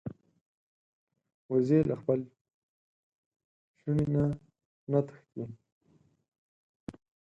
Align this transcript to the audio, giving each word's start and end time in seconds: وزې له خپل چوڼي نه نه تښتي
وزې 1.51 1.79
له 1.89 1.95
خپل 2.01 2.19
چوڼي 3.79 4.05
نه 4.13 4.23
نه 4.91 4.99
تښتي 5.07 5.43